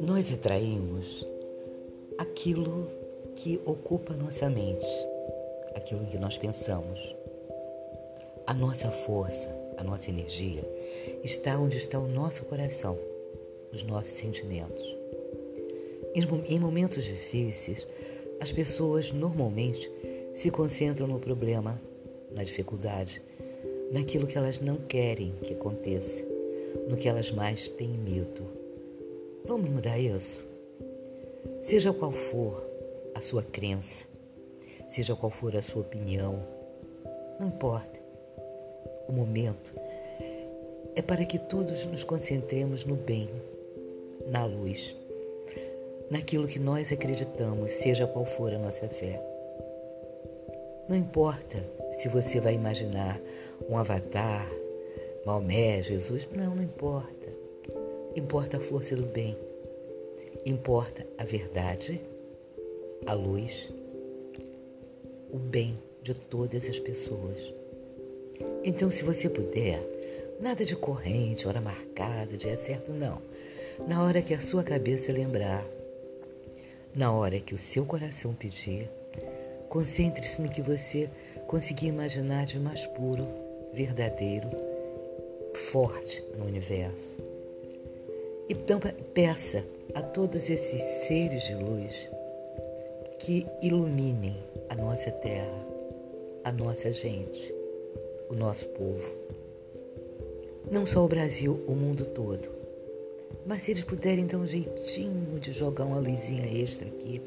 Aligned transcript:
Nós 0.00 0.32
atraímos 0.32 1.24
aquilo 2.18 2.88
que 3.36 3.60
ocupa 3.64 4.14
nossa 4.14 4.50
mente, 4.50 4.86
aquilo 5.76 6.04
que 6.06 6.18
nós 6.18 6.36
pensamos. 6.38 7.14
A 8.46 8.54
nossa 8.54 8.90
força, 8.90 9.56
a 9.76 9.84
nossa 9.84 10.10
energia 10.10 10.64
está 11.22 11.58
onde 11.58 11.76
está 11.76 11.98
o 11.98 12.08
nosso 12.08 12.44
coração, 12.46 12.98
os 13.72 13.82
nossos 13.84 14.14
sentimentos. 14.14 14.96
Em 16.46 16.58
momentos 16.58 17.04
difíceis, 17.04 17.86
as 18.40 18.50
pessoas 18.50 19.12
normalmente 19.12 19.88
se 20.34 20.50
concentram 20.50 21.06
no 21.06 21.20
problema, 21.20 21.80
na 22.32 22.42
dificuldade, 22.42 23.22
naquilo 23.90 24.26
que 24.26 24.36
elas 24.36 24.60
não 24.60 24.76
querem 24.76 25.32
que 25.42 25.54
aconteça, 25.54 26.24
no 26.88 26.96
que 26.96 27.08
elas 27.08 27.30
mais 27.30 27.68
têm 27.68 27.90
medo. 27.90 28.46
Vamos 29.44 29.70
mudar 29.70 29.98
isso? 29.98 30.44
Seja 31.62 31.92
qual 31.92 32.12
for 32.12 32.62
a 33.14 33.20
sua 33.20 33.42
crença, 33.42 34.04
seja 34.88 35.16
qual 35.16 35.30
for 35.30 35.56
a 35.56 35.62
sua 35.62 35.82
opinião, 35.82 36.42
não 37.40 37.48
importa. 37.48 37.98
O 39.08 39.12
momento 39.12 39.72
é 40.94 41.00
para 41.00 41.24
que 41.24 41.38
todos 41.38 41.86
nos 41.86 42.04
concentremos 42.04 42.84
no 42.84 42.94
bem, 42.94 43.30
na 44.26 44.44
luz, 44.44 44.96
naquilo 46.10 46.46
que 46.46 46.58
nós 46.58 46.92
acreditamos, 46.92 47.72
seja 47.72 48.06
qual 48.06 48.26
for 48.26 48.52
a 48.52 48.58
nossa 48.58 48.88
fé. 48.88 49.22
Não 50.88 50.96
importa 50.96 51.62
se 51.98 52.08
você 52.08 52.40
vai 52.40 52.54
imaginar 52.54 53.20
um 53.68 53.76
avatar, 53.76 54.48
Maomé, 55.26 55.82
Jesus, 55.82 56.28
não, 56.34 56.54
não 56.54 56.62
importa. 56.62 57.28
Importa 58.14 58.56
a 58.56 58.60
força 58.60 58.94
do 58.94 59.04
bem. 59.06 59.36
Importa 60.46 61.04
a 61.18 61.24
verdade, 61.24 62.00
a 63.04 63.12
luz, 63.12 63.68
o 65.30 65.38
bem 65.38 65.76
de 66.00 66.14
todas 66.14 66.68
as 66.68 66.78
pessoas. 66.78 67.52
Então, 68.64 68.90
se 68.90 69.02
você 69.02 69.28
puder, 69.28 69.80
nada 70.40 70.64
de 70.64 70.76
corrente, 70.76 71.48
hora 71.48 71.60
marcada, 71.60 72.36
dia 72.36 72.56
certo, 72.56 72.92
não. 72.92 73.20
Na 73.88 74.04
hora 74.04 74.22
que 74.22 74.34
a 74.34 74.40
sua 74.40 74.62
cabeça 74.62 75.12
lembrar, 75.12 75.66
na 76.94 77.12
hora 77.12 77.40
que 77.40 77.54
o 77.54 77.58
seu 77.58 77.84
coração 77.84 78.32
pedir, 78.32 78.88
concentre-se 79.68 80.40
no 80.40 80.48
que 80.48 80.62
você 80.62 81.08
conseguir 81.46 81.88
imaginar 81.88 82.46
de 82.46 82.58
mais 82.58 82.86
puro, 82.86 83.26
verdadeiro, 83.72 84.48
forte 85.72 86.22
no 86.36 86.44
universo. 86.46 87.16
Então, 88.48 88.80
peça 89.12 89.64
a 89.94 90.00
todos 90.00 90.48
esses 90.48 90.80
seres 91.06 91.42
de 91.44 91.54
luz 91.54 92.10
que 93.18 93.46
iluminem 93.62 94.36
a 94.70 94.74
nossa 94.74 95.10
terra, 95.10 95.66
a 96.44 96.52
nossa 96.52 96.92
gente, 96.92 97.54
o 98.30 98.34
nosso 98.34 98.66
povo. 98.68 99.16
Não 100.70 100.86
só 100.86 101.04
o 101.04 101.08
Brasil, 101.08 101.62
o 101.66 101.74
mundo 101.74 102.04
todo. 102.06 102.48
Mas 103.46 103.62
se 103.62 103.70
eles 103.70 103.84
puderem 103.84 104.26
dar 104.26 104.38
um 104.38 104.46
jeitinho 104.46 105.40
de 105.40 105.52
jogar 105.52 105.84
uma 105.84 105.98
luzinha 105.98 106.46
extra 106.46 106.86
aqui, 106.86 107.20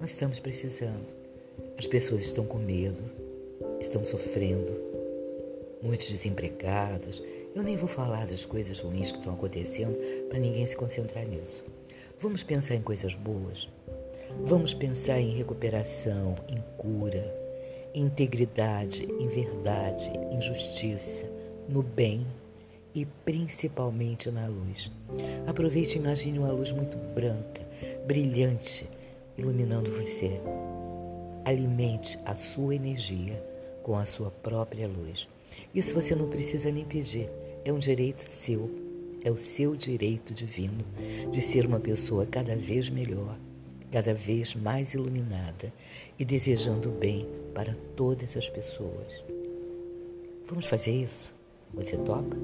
nós 0.00 0.10
estamos 0.10 0.40
precisando. 0.40 1.14
As 1.78 1.86
pessoas 1.86 2.22
estão 2.22 2.44
com 2.44 2.58
medo, 2.58 3.02
estão 3.80 4.04
sofrendo, 4.04 4.72
muitos 5.82 6.08
desempregados, 6.08 7.22
eu 7.54 7.62
nem 7.62 7.76
vou 7.76 7.88
falar 7.88 8.26
das 8.26 8.46
coisas 8.46 8.78
ruins 8.80 9.10
que 9.10 9.18
estão 9.18 9.34
acontecendo 9.34 9.98
para 10.28 10.38
ninguém 10.38 10.66
se 10.66 10.76
concentrar 10.76 11.26
nisso. 11.26 11.64
Vamos 12.18 12.42
pensar 12.42 12.74
em 12.74 12.82
coisas 12.82 13.14
boas. 13.14 13.68
Vamos 14.44 14.72
pensar 14.72 15.20
em 15.20 15.36
recuperação, 15.36 16.36
em 16.48 16.62
cura, 16.76 17.34
em 17.92 18.02
integridade, 18.02 19.04
em 19.04 19.26
verdade, 19.26 20.12
em 20.30 20.40
justiça, 20.40 21.30
no 21.68 21.82
bem 21.82 22.26
e 22.94 23.04
principalmente 23.24 24.30
na 24.30 24.46
luz. 24.46 24.90
Aproveite 25.46 25.96
e 25.96 26.00
imagine 26.00 26.38
uma 26.38 26.52
luz 26.52 26.70
muito 26.70 26.96
branca, 26.96 27.66
brilhante, 28.06 28.88
iluminando 29.36 29.90
você. 29.90 30.40
Alimente 31.50 32.16
a 32.24 32.36
sua 32.36 32.76
energia 32.76 33.44
com 33.82 33.96
a 33.96 34.04
sua 34.04 34.30
própria 34.30 34.86
luz. 34.86 35.28
Isso 35.74 35.92
você 35.96 36.14
não 36.14 36.28
precisa 36.28 36.70
nem 36.70 36.84
pedir, 36.84 37.28
é 37.64 37.72
um 37.72 37.78
direito 37.80 38.20
seu, 38.20 38.70
é 39.24 39.32
o 39.32 39.36
seu 39.36 39.74
direito 39.74 40.32
divino 40.32 40.84
de 41.32 41.42
ser 41.42 41.66
uma 41.66 41.80
pessoa 41.80 42.24
cada 42.24 42.54
vez 42.54 42.88
melhor, 42.88 43.36
cada 43.90 44.14
vez 44.14 44.54
mais 44.54 44.94
iluminada 44.94 45.72
e 46.16 46.24
desejando 46.24 46.88
o 46.88 46.92
bem 46.92 47.26
para 47.52 47.74
todas 47.96 48.36
as 48.36 48.48
pessoas. 48.48 49.24
Vamos 50.46 50.66
fazer 50.66 50.92
isso? 50.92 51.34
Você 51.74 51.96
topa? 51.96 52.36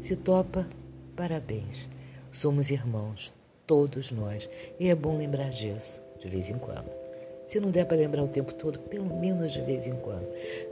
Se 0.00 0.16
topa, 0.16 0.68
parabéns. 1.14 1.88
Somos 2.32 2.72
irmãos, 2.72 3.32
todos 3.64 4.10
nós, 4.10 4.50
e 4.80 4.88
é 4.88 4.94
bom 4.96 5.18
lembrar 5.18 5.50
disso 5.50 6.02
de 6.18 6.28
vez 6.28 6.50
em 6.50 6.58
quando. 6.58 7.03
Se 7.46 7.60
não 7.60 7.70
der 7.70 7.86
para 7.86 7.96
lembrar 7.96 8.22
o 8.22 8.28
tempo 8.28 8.54
todo, 8.54 8.78
pelo 8.78 9.04
menos 9.04 9.52
de 9.52 9.60
vez 9.60 9.86
em 9.86 9.94
quando. 9.94 10.26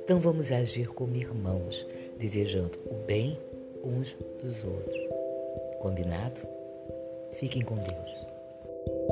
Então 0.05 0.19
vamos 0.19 0.51
agir 0.51 0.89
como 0.89 1.15
irmãos, 1.17 1.87
desejando 2.19 2.79
o 2.87 2.95
bem 3.07 3.39
uns 3.85 4.17
dos 4.43 4.65
outros. 4.65 4.99
Combinado? 5.81 6.41
Fiquem 7.33 7.63
com 7.63 7.77
Deus. 7.77 9.12